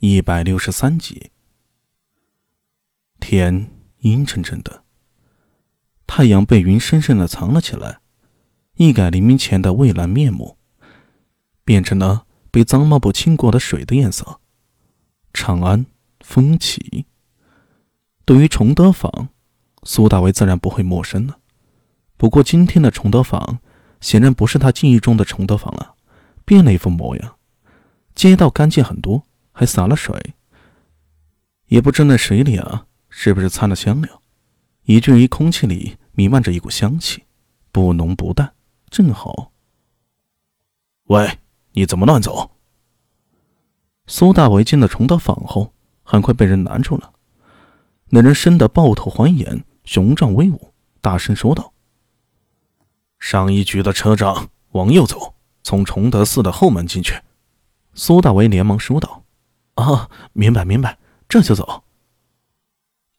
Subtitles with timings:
[0.00, 1.30] 一百六十三集。
[3.18, 4.84] 天阴沉沉的，
[6.06, 8.00] 太阳被云深深的藏了起来，
[8.74, 10.58] 一改黎明前的蔚蓝面目，
[11.64, 14.38] 变成了被脏抹不清过的水的颜色。
[15.32, 15.86] 长安
[16.20, 17.06] 风起。
[18.26, 19.30] 对于崇德坊，
[19.84, 21.38] 苏大为自然不会陌生了。
[22.18, 23.60] 不过今天的崇德坊，
[24.02, 25.94] 显然不是他记忆中的崇德坊了，
[26.44, 27.38] 变了一副模样。
[28.14, 29.25] 街道干净很多。
[29.58, 30.34] 还洒了水，
[31.68, 34.20] 也不知那水里啊是不是掺了香料，
[34.82, 37.24] 以至于空气里弥漫着一股香气，
[37.72, 38.52] 不浓不淡，
[38.90, 39.50] 正好。
[41.04, 41.38] 喂，
[41.72, 42.50] 你怎么乱走？
[44.06, 47.14] 苏大为进了崇德坊后，很快被人拦住了。
[48.10, 51.72] 那人生得抱头环眼，雄壮威武，大声说道
[53.18, 57.22] ：“上一局的车长，往右走，从崇德寺的后门进去。”
[57.94, 59.22] 苏大为连忙说道。
[59.76, 60.98] 哦，明白明白，
[61.28, 61.84] 这就走。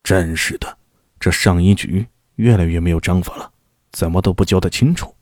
[0.04, 0.78] 真是的，
[1.20, 3.52] 这上一局越来越没有章法了，
[3.92, 5.16] 怎么都不交代清楚。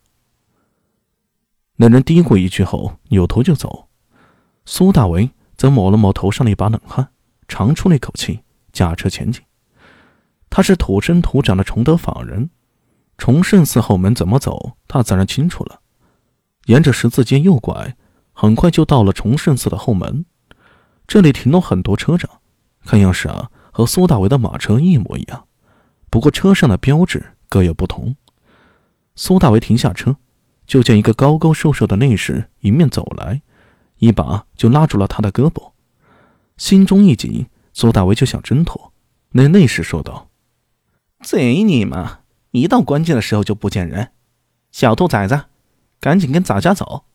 [1.75, 3.89] 那人嘀咕一句后，扭头就走。
[4.65, 7.09] 苏大为则抹了抹头上的一把冷汗，
[7.47, 9.43] 长出了一口气，驾车前进。
[10.49, 12.49] 他是土生土长的崇德坊人，
[13.17, 15.81] 崇圣寺后门怎么走，他自然清楚了。
[16.67, 17.97] 沿着十字街右拐，
[18.31, 20.25] 很快就到了崇圣寺的后门。
[21.07, 22.29] 这里停了很多车长，
[22.85, 25.47] 看样式啊，和苏大为的马车一模一样。
[26.09, 28.15] 不过车上的标志各有不同。
[29.15, 30.17] 苏大为停下车，
[30.65, 33.41] 就见一个高高瘦瘦的内侍迎面走来，
[33.97, 35.71] 一把就拉住了他的胳膊。
[36.57, 38.91] 心中一紧，苏大为就想挣脱。
[39.31, 40.29] 那内侍说道
[41.21, 42.19] ：“贼你妈！
[42.51, 44.11] 一到关键的时候就不见人。
[44.71, 45.45] 小兔崽子，
[45.99, 47.05] 赶紧跟咱家走。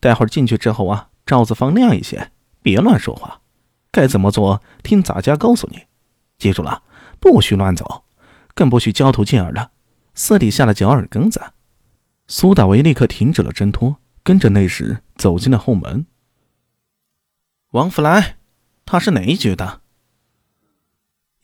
[0.00, 2.30] 待会儿进去之后啊，罩子放亮一些。”
[2.68, 3.40] 别乱说话，
[3.90, 5.86] 该怎么做听咱家告诉你。
[6.36, 6.82] 记住了，
[7.18, 8.04] 不许乱走，
[8.54, 9.70] 更不许交头接耳的，
[10.12, 11.40] 私底下的嚼耳根子。
[12.26, 16.04] 苏大为立刻停止了挣脱，跟着内侍走进了后门。
[17.70, 18.36] 王福来，
[18.84, 19.80] 他是哪一局的？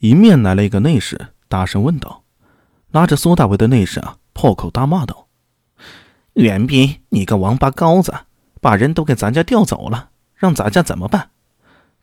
[0.01, 2.23] 迎面来了一个内侍，大声问道，
[2.91, 5.27] 拉着苏大为的内侍啊，破口大骂道
[6.33, 8.13] ：“袁斌，你个王八羔子，
[8.61, 11.31] 把人都给咱家调走了！”让咱家怎么办？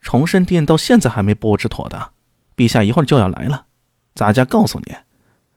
[0.01, 2.11] 重生殿到现在还没布置妥当，
[2.57, 3.67] 陛下一会儿就要来了。
[4.15, 4.93] 咱家告诉你，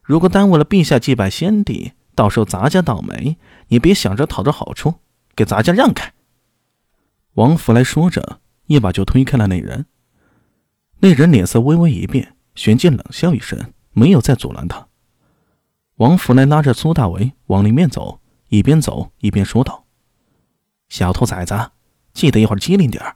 [0.03, 3.38] 如果耽误了陛下祭拜先帝，到时候咱家倒霉。
[3.69, 4.94] 你别想着讨着好处，
[5.34, 6.12] 给咱家让开！
[7.34, 9.86] 王福来说着，一把就推开了那人。
[11.00, 14.86] 那人脸色微微一变，旋即冷笑一声，没有再阻拦他。
[15.97, 19.84] 王福来拉着苏大为往里面走，一边走一边说道
[20.88, 21.70] ：“小兔崽子。”
[22.16, 23.15] 记得一会儿机灵点儿。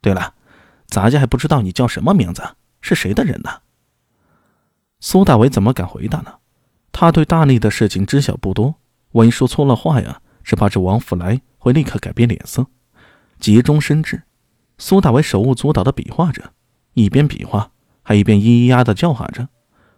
[0.00, 0.32] 对了，
[0.86, 2.42] 咱家还不知道你叫什么名字，
[2.80, 3.60] 是谁的人呢？
[5.00, 6.36] 苏大伟怎么敢回答呢？
[6.92, 8.76] 他对大力的事情知晓不多，
[9.10, 12.66] 万一说错了话呀，只怕这王福来会立刻改变脸色。
[13.38, 14.22] 急中生智，
[14.78, 16.54] 苏大伟手舞足蹈的比划着，
[16.94, 17.72] 一边比划
[18.02, 19.50] 还一边咿咿呀的叫喊着。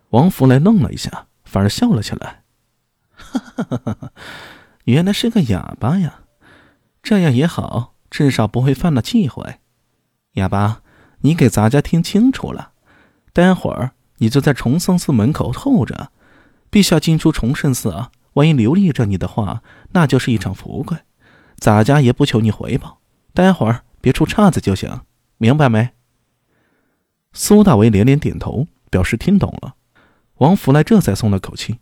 [0.09, 2.43] 王福来愣了一下，反而笑了起来
[3.15, 4.13] ：“哈哈哈哈哈，
[4.85, 6.23] 原来是个哑巴呀，
[7.01, 9.57] 这样也好。”至少不会犯了忌讳，
[10.35, 10.83] 哑巴，
[11.23, 12.71] 你给咱家听清楚了，
[13.33, 16.13] 待会儿你就在崇圣寺门口候着，
[16.71, 19.65] 陛下进出崇圣寺啊，万一留意着你的话，
[19.95, 20.97] 那就是一场富贵，
[21.59, 23.01] 咱家也不求你回报，
[23.33, 25.01] 待会儿别出岔子就行，
[25.39, 25.91] 明白没？
[27.33, 29.75] 苏大为连连点头，表示听懂了。
[30.37, 31.81] 王福来这才松了口气，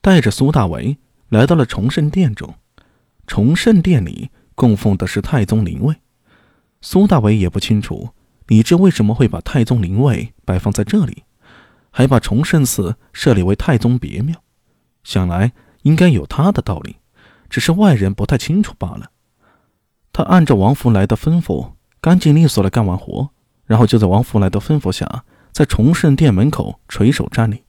[0.00, 0.96] 带着苏大为
[1.28, 2.54] 来到了崇圣殿中，
[3.26, 4.30] 崇圣殿里。
[4.60, 5.96] 供奉的是太宗灵位，
[6.82, 8.10] 苏大伟也不清楚
[8.46, 11.22] 李治为什么会把太宗灵位摆放在这里，
[11.90, 14.36] 还把崇圣寺设立为太宗别庙，
[15.02, 15.52] 想来
[15.84, 16.96] 应该有他的道理，
[17.48, 19.10] 只是外人不太清楚罢了。
[20.12, 21.72] 他按照王福来的吩咐，
[22.02, 23.30] 干净利索的干完活，
[23.64, 27.64] 然后就在王福来的吩咐下，在崇圣殿门口垂手站立。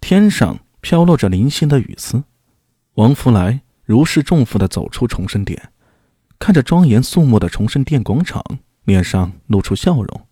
[0.00, 2.24] 天上飘落着零星的雨丝，
[2.94, 5.70] 王福来如释重负的走出崇圣殿。
[6.38, 8.42] 看着庄严肃穆的崇圣殿广场，
[8.84, 10.26] 脸上露出笑容。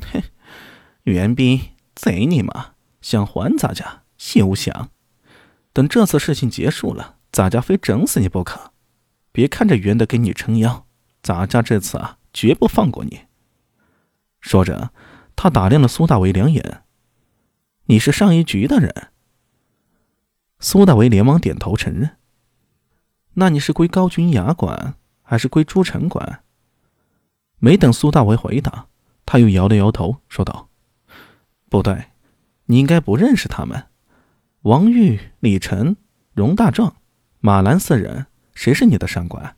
[0.00, 0.22] 嘿，
[1.04, 1.60] 袁斌，
[1.94, 2.74] 贼你妈！
[3.00, 4.90] 想还咱家休想！
[5.72, 8.72] 等这次事情结束了，咱家非整死你不可！
[9.30, 10.86] 别看着袁的给你撑腰，
[11.22, 13.20] 咱家这次啊，绝不放过你！
[14.40, 14.90] 说着，
[15.36, 16.82] 他打量了苏大为两眼
[17.86, 19.08] ：“你是上一局的人？”
[20.58, 22.16] 苏大为连忙点头承认
[23.34, 24.94] ：“那你是归高君衙管？”
[25.26, 26.40] 还是归朱晨管。
[27.58, 28.86] 没等苏大为回答，
[29.26, 30.68] 他又摇了摇头，说道
[31.68, 32.06] ：“不对，
[32.66, 33.86] 你应该不认识他们。
[34.62, 35.96] 王玉、李晨、
[36.32, 36.94] 荣大壮、
[37.40, 39.56] 马兰四人，谁是你的上官？”